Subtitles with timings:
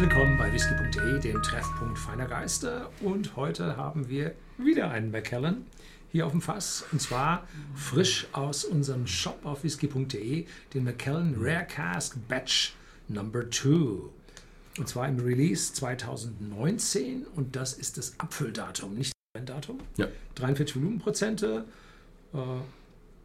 [0.00, 2.88] Herzlich willkommen bei whisky.de, dem Treffpunkt feiner Geister.
[3.02, 5.66] Und heute haben wir wieder einen Macallan
[6.10, 6.86] hier auf dem Fass.
[6.90, 12.72] Und zwar frisch aus unserem Shop auf whisky.de, den Macallan Rare Cask Batch
[13.08, 13.68] Number 2.
[14.78, 19.80] Und zwar im Release 2019 und das ist das Abfülldatum, nicht das Datum.
[19.98, 20.08] Ja.
[20.36, 21.66] 43 Volumenprozente,
[22.32, 22.38] äh,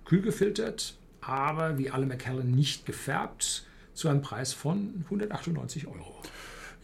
[0.04, 6.22] kühl gefiltert, aber wie alle Macallan nicht gefärbt, zu einem Preis von 198 Euro.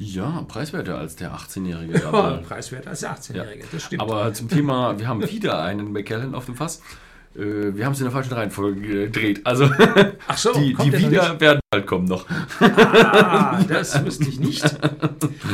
[0.04, 2.00] Ja, preiswerter als der 18-Jährige.
[2.00, 4.02] Ja, aber- preiswert als der 18-Jährige, das stimmt.
[4.02, 6.82] Aber zum Thema, wir haben wieder einen McKellen auf dem Fass.
[7.36, 9.42] Äh, Wir haben es in der falschen Reihenfolge gedreht.
[9.46, 9.70] Also
[10.28, 12.26] Ach so, die, die wieder werden bald kommen noch.
[12.60, 14.64] Ah, das wusste ich nicht.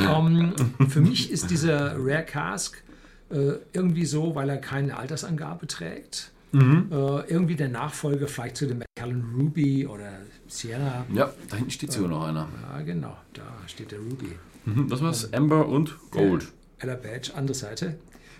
[0.09, 0.53] Ähm,
[0.89, 2.81] für mich ist dieser Rare Cask
[3.29, 6.31] äh, irgendwie so, weil er keine Altersangabe trägt.
[6.51, 6.87] Mhm.
[6.91, 6.95] Äh,
[7.29, 10.11] irgendwie der Nachfolger vielleicht zu dem Macallan Ruby oder
[10.47, 11.05] Sienna.
[11.13, 12.47] Ja, da hinten steht sogar noch einer.
[12.71, 14.31] Ja, genau, da steht der Ruby.
[14.65, 15.33] Mhm, Was war's?
[15.33, 16.47] Amber und Gold.
[16.79, 17.97] Ella Badge, andere Seite.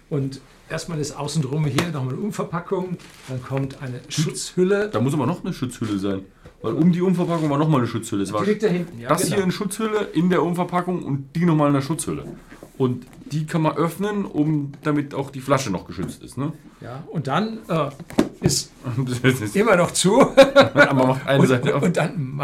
[0.10, 2.98] Und erstmal das Außenrum hier nochmal eine Umverpackung.
[3.28, 4.90] Dann kommt eine Schutzhülle.
[4.90, 6.22] Da muss aber noch eine Schutzhülle sein.
[6.62, 8.24] Weil um die Umverpackung war nochmal eine Schutzhülle.
[8.24, 9.00] Es war Die liegt da hinten.
[9.00, 9.36] Ja, das genau.
[9.36, 12.24] hier eine Schutzhülle in der Umverpackung und die nochmal eine Schutzhülle.
[12.78, 16.38] Und die kann man öffnen, um damit auch die Flasche noch geschützt ist.
[16.38, 16.54] Ne?
[16.82, 17.90] Ja, und dann äh,
[18.42, 18.72] ist
[19.54, 20.12] immer noch zu.
[20.74, 21.84] Man macht eine und, Seite auf.
[21.84, 22.40] und dann,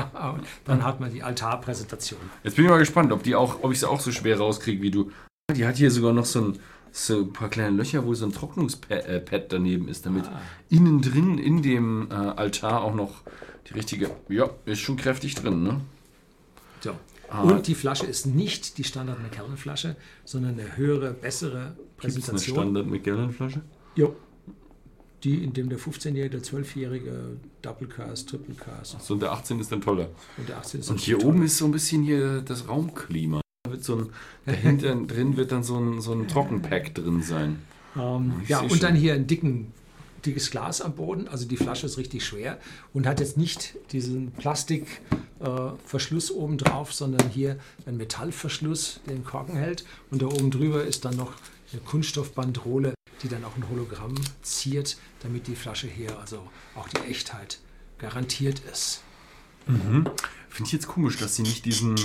[0.65, 2.19] dann hat man die Altarpräsentation.
[2.43, 4.81] Jetzt bin ich mal gespannt, ob, die auch, ob ich sie auch so schwer rauskriege
[4.81, 5.11] wie du.
[5.55, 6.59] Die hat hier sogar noch so ein,
[6.91, 10.41] so ein paar kleine Löcher, wo so ein Trocknungspad äh, daneben ist, damit Ah.
[10.69, 13.21] innen drin in dem äh, Altar auch noch
[13.69, 14.09] die richtige.
[14.29, 15.81] Ja, ist schon kräftig drin, ne?
[16.81, 16.91] So.
[17.33, 17.41] Ah.
[17.41, 22.29] Und die Flasche ist nicht die Standard Macallan Flasche, sondern eine höhere, bessere Gibt es
[22.29, 22.55] eine Präsentation.
[22.57, 23.61] Standard McGallen-Flasche?
[23.95, 24.15] Jo.
[25.23, 29.59] Die, in dem der 15-jährige, der 12-jährige Double Cast, Triple Cast So, und der 18
[29.59, 30.09] ist dann toller.
[30.37, 31.29] und der 18 ist Und hier toll.
[31.29, 33.41] oben ist so ein bisschen hier das Raumklima.
[33.63, 34.09] Da wird so ein,
[34.45, 37.59] dahinter drin wird dann so ein, so ein Trockenpack drin sein.
[37.95, 38.79] Ähm, ja, und schon.
[38.81, 39.71] dann hier ein dicken,
[40.25, 41.27] dickes Glas am Boden.
[41.27, 42.59] Also die Flasche ist richtig schwer
[42.93, 49.23] und hat jetzt nicht diesen Plastikverschluss äh, oben drauf, sondern hier ein Metallverschluss, der den
[49.23, 49.85] Korken hält.
[50.11, 51.33] Und da oben drüber ist dann noch
[51.71, 57.09] eine Kunststoffbandrolle, die dann auch ein Hologramm ziert, damit die Flasche hier, also auch die
[57.09, 57.59] Echtheit,
[57.97, 59.01] garantiert ist.
[60.53, 61.95] Finde ich jetzt komisch, dass sie nicht diesen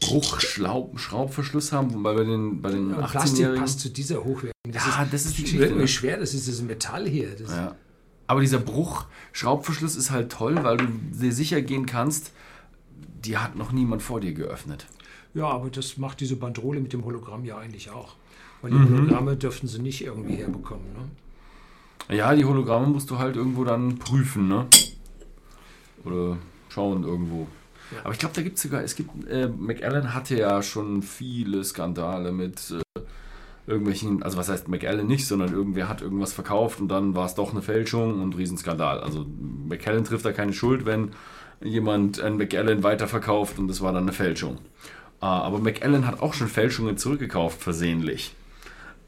[0.00, 3.60] Bruchschraubverschluss haben, weil bei den, bei den Und Plastik 18-Jährigen.
[3.60, 4.52] passt zu dieser hochwertigen.
[4.72, 5.88] Ja, das ist die Geschichte, ne?
[5.88, 7.30] schwer, das ist das Metall hier.
[7.36, 7.74] Das Ja.
[8.28, 12.30] Aber dieser Bruchschraubverschluss ist halt toll, weil du dir sicher gehen kannst,
[13.24, 14.86] die hat noch niemand vor dir geöffnet.
[15.34, 18.14] Ja, aber das macht diese Bandrole mit dem Hologramm ja eigentlich auch.
[18.62, 18.98] Weil die Mhm.
[18.98, 20.84] Hologramme dürften sie nicht irgendwie herbekommen.
[22.08, 22.16] Ne?
[22.16, 24.66] Ja, die Hologramme musst du halt irgendwo dann prüfen, ne?
[26.04, 26.36] Oder
[26.68, 27.48] schauen irgendwo.
[28.04, 31.64] Aber ich glaube, da gibt es sogar, es gibt, äh, McAllen hatte ja schon viele
[31.64, 33.00] Skandale mit äh,
[33.66, 37.34] irgendwelchen, also was heißt McAllen nicht, sondern irgendwer hat irgendwas verkauft und dann war es
[37.34, 39.00] doch eine Fälschung und Riesenskandal.
[39.00, 39.26] Also
[39.68, 41.12] McAllen trifft da keine Schuld, wenn
[41.62, 44.58] jemand ein McAllen weiterverkauft und das war dann eine Fälschung.
[45.20, 48.34] Äh, aber McAllen hat auch schon Fälschungen zurückgekauft, versehentlich.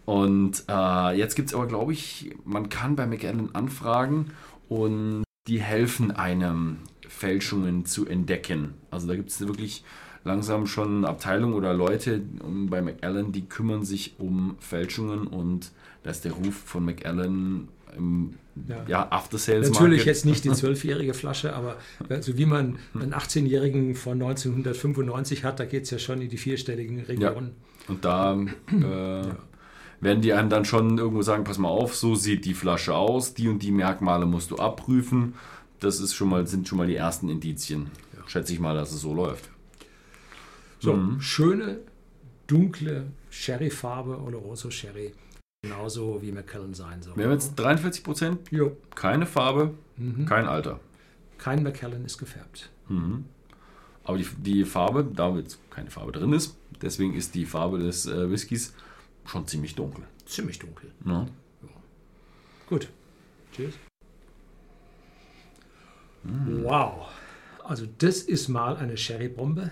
[0.04, 4.32] Und äh, jetzt gibt es aber, glaube ich, man kann bei McAllen anfragen
[4.68, 6.78] und die helfen einem,
[7.12, 8.74] Fälschungen zu entdecken.
[8.90, 9.84] Also da gibt es wirklich
[10.24, 12.20] langsam schon Abteilungen oder Leute
[12.68, 15.72] bei McAllen, die kümmern sich um Fälschungen und
[16.02, 18.34] da ist der Ruf von McAllen im
[18.68, 18.84] Ja.
[18.86, 19.06] ja.
[19.10, 20.06] After Sales Natürlich Market.
[20.06, 21.76] jetzt nicht die zwölfjährige Flasche, aber
[22.08, 26.38] also wie man einen 18-Jährigen von 1995 hat, da geht es ja schon in die
[26.38, 27.52] vierstelligen Regionen.
[27.88, 29.26] Und da äh,
[30.00, 33.34] werden die einem dann schon irgendwo sagen, pass mal auf, so sieht die Flasche aus,
[33.34, 35.34] die und die Merkmale musst du abprüfen.
[35.82, 37.90] Das ist schon mal, sind schon mal die ersten Indizien.
[38.26, 39.50] Schätze ich mal, dass es so läuft.
[40.78, 41.20] So, Mhm.
[41.20, 41.80] schöne,
[42.46, 45.12] dunkle Sherry-Farbe oder Rosso Sherry.
[45.62, 47.16] Genauso wie Macallan sein soll.
[47.16, 48.38] Wir haben jetzt 43 Prozent,
[48.94, 50.24] keine Farbe, Mhm.
[50.26, 50.80] kein Alter.
[51.38, 52.70] Kein Macallan ist gefärbt.
[52.88, 53.24] Mhm.
[54.04, 58.06] Aber die, die Farbe, da jetzt keine Farbe drin ist, deswegen ist die Farbe des
[58.06, 58.74] äh, Whiskys
[59.24, 60.04] schon ziemlich dunkel.
[60.26, 60.90] Ziemlich dunkel.
[61.04, 61.26] Ne?
[62.68, 62.88] Gut.
[63.52, 63.74] Tschüss.
[66.62, 67.08] Wow.
[67.64, 69.70] Also das ist mal eine Sherry-Bombe.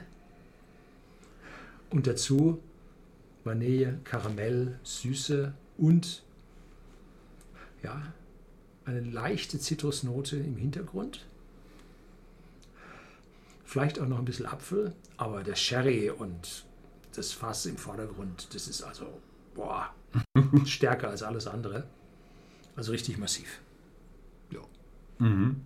[1.91, 2.63] Und dazu
[3.45, 6.23] Vanille, Karamell, Süße und
[7.83, 8.13] ja,
[8.85, 11.27] eine leichte Zitrusnote im Hintergrund.
[13.65, 16.67] Vielleicht auch noch ein bisschen Apfel, aber der Sherry und
[17.15, 19.21] das Fass im Vordergrund, das ist also
[19.55, 19.95] boah,
[20.65, 21.85] stärker als alles andere.
[22.77, 23.61] Also richtig massiv.
[24.51, 24.61] Ja.
[25.19, 25.65] Mhm.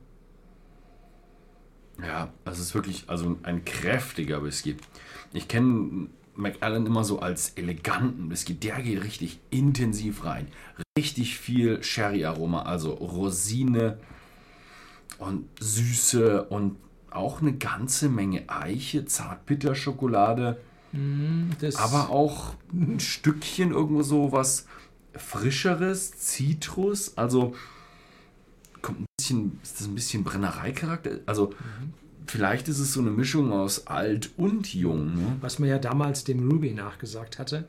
[2.03, 4.77] Ja, es ist wirklich also ein kräftiger Whisky.
[5.33, 8.55] Ich kenne Macallan immer so als eleganten Whisky.
[8.55, 10.49] Der geht richtig intensiv rein.
[10.99, 13.99] Richtig viel Sherry-Aroma, also Rosine
[15.19, 16.77] und Süße und
[17.11, 20.61] auch eine ganze Menge Eiche, Zartbitterschokolade.
[21.61, 24.67] Das aber auch ein Stückchen irgendwo so was
[25.15, 27.17] Frischeres, Zitrus.
[27.17, 27.55] Also
[28.83, 31.21] kommt ein bisschen, ist das ein bisschen Brennereicharakter?
[31.27, 31.55] Also
[32.27, 35.15] vielleicht ist es so eine Mischung aus alt und jung.
[35.15, 35.37] Ne?
[35.41, 37.67] was man ja damals dem Ruby nachgesagt hatte,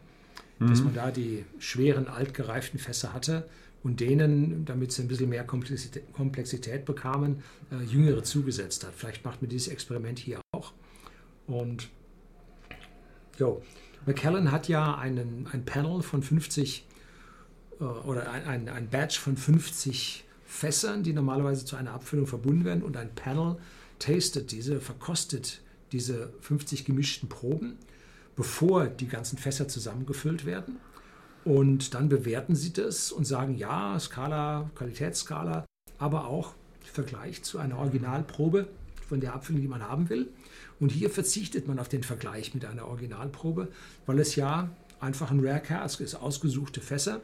[0.59, 3.47] dass man da die schweren, altgereiften Fässer hatte
[3.83, 8.93] und denen, damit sie ein bisschen mehr Komplexität, Komplexität bekamen, äh, jüngere zugesetzt hat.
[8.95, 10.73] Vielleicht macht man dieses Experiment hier auch.
[11.45, 11.89] Und
[13.37, 13.61] jo,
[14.05, 16.85] McKellen hat ja einen, ein Panel von 50
[17.79, 20.24] äh, oder ein, ein, ein Batch von 50
[20.55, 22.81] Fässern, die normalerweise zu einer Abfüllung verbunden werden.
[22.81, 23.57] Und ein Panel
[23.99, 25.61] tastet diese, verkostet
[25.91, 27.77] diese 50 gemischten Proben,
[28.35, 30.77] bevor die ganzen Fässer zusammengefüllt werden.
[31.43, 35.65] Und dann bewerten sie das und sagen, ja, Skala, Qualitätsskala,
[35.99, 38.67] aber auch Vergleich zu einer Originalprobe
[39.09, 40.29] von der Abfüllung, die man haben will.
[40.79, 43.67] Und hier verzichtet man auf den Vergleich mit einer Originalprobe,
[44.05, 44.69] weil es ja
[45.01, 47.21] einfach ein Rare Cask ist, ausgesuchte Fässer,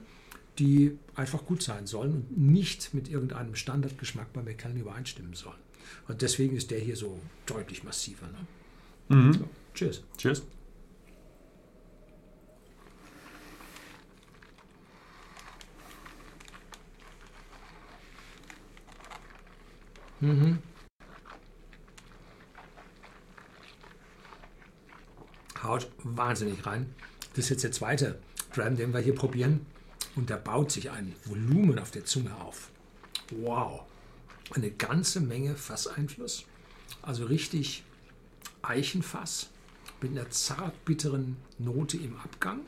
[0.60, 5.60] die einfach gut sein sollen und nicht mit irgendeinem Standardgeschmack bei Macallan übereinstimmen sollen.
[6.08, 8.28] Und deswegen ist der hier so deutlich massiver.
[8.28, 9.34] Ne?
[9.34, 10.04] So, cheers.
[10.18, 10.44] Cheers.
[25.64, 26.94] Haut wahnsinnig rein.
[27.34, 28.20] Das ist jetzt der zweite
[28.54, 29.66] Dram, den wir hier probieren.
[30.16, 32.70] Und da baut sich ein Volumen auf der Zunge auf.
[33.30, 33.84] Wow.
[34.54, 36.46] Eine ganze Menge Fasseinfluss.
[37.02, 37.84] Also richtig
[38.62, 39.50] Eichenfass
[40.02, 42.60] mit einer zart bitteren Note im Abgang.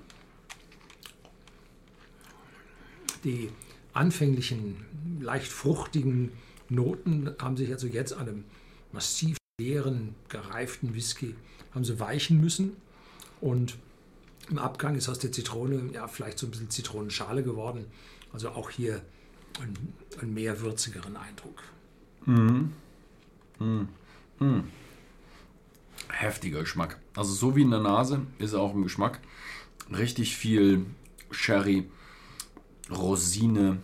[3.24, 3.50] Die
[3.94, 4.86] anfänglichen,
[5.22, 6.32] leicht fruchtigen
[6.70, 8.44] Noten haben sich also jetzt an einem
[8.92, 11.36] massiv schweren, gereiften Whisky
[11.74, 12.76] haben sie weichen müssen.
[13.42, 13.78] Und
[14.50, 17.86] im Abgang ist aus der Zitrone ja vielleicht so ein bisschen Zitronenschale geworden.
[18.32, 19.02] Also auch hier
[19.62, 21.64] einen, einen mehr würzigeren Eindruck.
[26.10, 27.00] Heftiger Geschmack.
[27.16, 29.20] Also so wie in der Nase ist er auch im Geschmack.
[29.96, 30.86] Richtig viel
[31.32, 31.90] Sherry,
[32.90, 33.78] Rosine.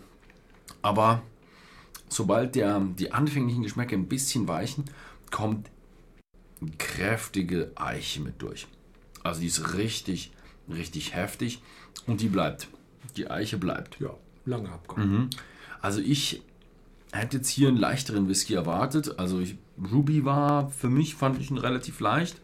[0.82, 1.22] Aber
[2.08, 4.84] sobald der, die anfänglichen Geschmäcke ein bisschen weichen,
[5.30, 5.70] kommt
[6.78, 8.66] kräftige Eiche mit durch.
[9.22, 10.32] Also die ist richtig,
[10.72, 11.62] richtig heftig
[12.06, 12.68] und die bleibt.
[13.16, 14.00] Die Eiche bleibt.
[14.00, 14.14] Ja,
[14.44, 15.30] langer Abgang.
[15.80, 16.42] Also ich
[17.12, 19.18] hätte jetzt hier einen leichteren Whisky erwartet.
[19.18, 19.56] Also ich,
[19.92, 22.40] Ruby war für mich, fand ich ihn relativ leicht.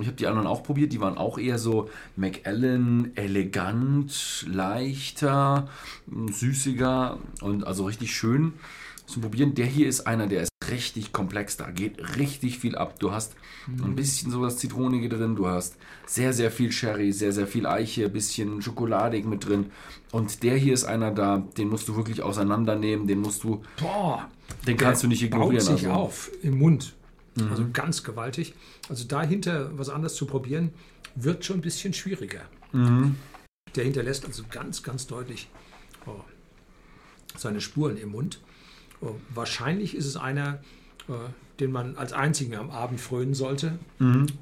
[0.00, 5.68] Ich habe die anderen auch probiert, die waren auch eher so Macallan, elegant, leichter,
[6.30, 8.52] süßiger und also richtig schön
[9.06, 9.54] zum Probieren.
[9.54, 12.98] Der hier ist einer, der ist richtig komplex, da geht richtig viel ab.
[12.98, 13.34] Du hast
[13.66, 15.76] ein bisschen so das Zitronige drin, du hast
[16.06, 19.70] sehr, sehr viel Sherry, sehr, sehr viel Eiche, ein bisschen schokoladig mit drin.
[20.10, 24.28] Und der hier ist einer da, den musst du wirklich auseinandernehmen, den musst du, Boah,
[24.66, 25.64] den kannst du nicht baut ignorieren.
[25.64, 25.90] sich also.
[25.90, 26.94] auf im Mund.
[27.50, 28.54] Also ganz gewaltig.
[28.88, 30.70] Also dahinter was anderes zu probieren,
[31.14, 32.40] wird schon ein bisschen schwieriger.
[32.72, 35.48] Der hinterlässt also ganz, ganz deutlich
[36.06, 36.20] oh,
[37.36, 38.40] seine Spuren im Mund.
[39.00, 40.60] Oh, wahrscheinlich ist es einer,
[41.08, 41.12] äh,
[41.60, 43.78] den man als einzigen am Abend frönen sollte.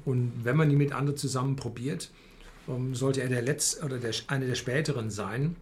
[0.05, 2.11] Und wenn man ihn mit anderen zusammen probiert,
[2.67, 5.55] ähm, sollte er der letzte oder der, einer der späteren sein.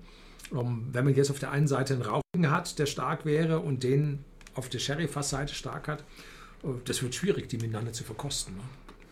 [0.51, 3.83] Ähm, wenn man jetzt auf der einen Seite einen Rauchigen hat, der stark wäre, und
[3.83, 4.23] den
[4.53, 6.03] auf der Sherry-Fassseite stark hat,
[6.63, 8.55] äh, das wird schwierig, die miteinander zu verkosten.
[8.55, 8.61] Ne?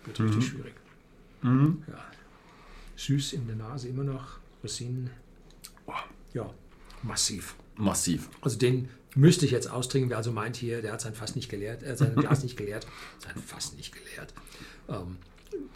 [0.06, 0.74] Wird richtig schwierig.
[1.88, 2.06] Ja.
[2.96, 5.10] Süß in der Nase immer noch, Rosinen.
[5.86, 6.50] Boah, Ja,
[7.02, 7.56] massiv.
[7.78, 8.30] Massiv.
[8.42, 10.10] Also den müsste ich jetzt austrinken.
[10.10, 12.58] Wer also meint hier, der hat sein Fass nicht geleert, er hat sein Glas nicht
[12.58, 12.88] geleert,
[13.20, 14.34] sein Fass nicht geleert.
[14.90, 15.18] Ähm,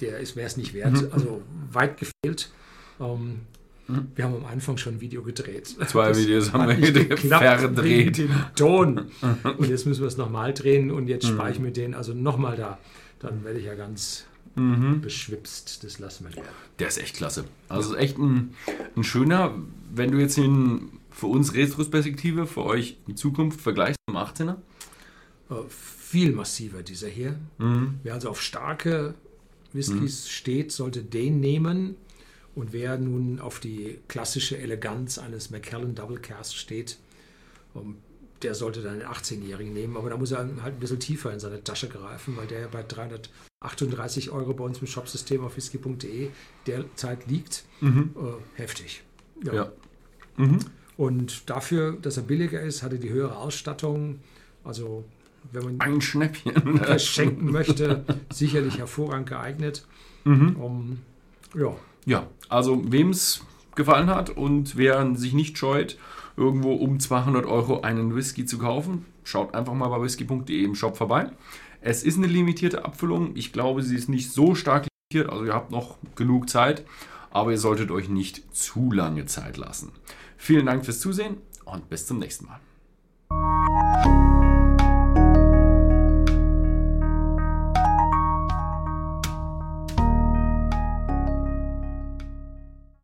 [0.02, 1.12] der ist wäre es nicht wert.
[1.12, 2.50] Also weit gefehlt.
[3.00, 3.42] Ähm,
[4.16, 5.68] wir haben am Anfang schon ein Video gedreht.
[5.88, 8.18] Zwei Das Videos haben wir gedreht, verdreht.
[8.18, 9.12] dem Ton.
[9.58, 12.58] Und jetzt müssen wir es nochmal drehen und jetzt spare ich mir den also nochmal
[12.58, 12.80] da.
[13.20, 14.26] Dann werde ich ja ganz
[14.56, 15.84] beschwipst.
[15.84, 16.44] Das lassen wir.
[16.80, 17.46] Der ist echt klasse.
[17.70, 18.56] Also ist echt ein,
[18.96, 19.54] ein schöner,
[19.94, 24.58] wenn du jetzt ihn für uns Retrospektive, für euch in Zukunft vergleichst zum 18er.
[25.50, 27.40] Äh, viel massiver dieser hier.
[28.04, 29.16] Wer also auf starke
[29.74, 31.96] Whiskys steht, sollte den nehmen.
[32.54, 36.98] Und wer nun auf die klassische Eleganz eines Macallan Double Cast steht,
[37.76, 37.96] ähm,
[38.44, 41.40] der sollte dann den 18-Jährigen nehmen, aber da muss er halt ein bisschen tiefer in
[41.40, 46.30] seine Tasche greifen, weil der ja bei 338 Euro bei uns im Shopsystem auf whisky.de
[46.68, 47.64] derzeit liegt.
[47.82, 48.12] Mhm.
[48.16, 49.02] Äh, heftig.
[49.44, 49.54] Ja.
[49.54, 49.72] ja.
[50.38, 50.60] Mhm.
[50.98, 54.20] Und dafür, dass er billiger ist, hat er die höhere Ausstattung.
[54.64, 55.06] Also
[55.52, 59.86] wenn man ein Schnäppchen schenken möchte, sicherlich hervorragend geeignet.
[60.26, 60.56] Mhm.
[60.58, 61.00] Um,
[61.56, 61.76] ja.
[62.06, 63.42] ja, also wem es
[63.76, 65.98] gefallen hat und wer sich nicht scheut,
[66.36, 70.98] irgendwo um 200 Euro einen Whisky zu kaufen, schaut einfach mal bei whisky.de im Shop
[70.98, 71.32] vorbei.
[71.82, 73.36] Es ist eine limitierte Abfüllung.
[73.36, 76.84] Ich glaube, sie ist nicht so stark limitiert, also ihr habt noch genug Zeit,
[77.32, 79.92] aber ihr solltet euch nicht zu lange Zeit lassen.
[80.38, 82.60] Vielen Dank fürs Zusehen und bis zum nächsten Mal.